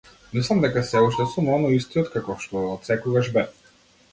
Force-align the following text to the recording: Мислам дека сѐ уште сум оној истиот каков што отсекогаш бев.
Мислам 0.37 0.61
дека 0.63 0.81
сѐ 0.91 1.09
уште 1.09 1.27
сум 1.33 1.51
оној 1.57 1.77
истиот 1.81 2.09
каков 2.15 2.41
што 2.47 2.65
отсекогаш 2.73 3.31
бев. 3.37 3.73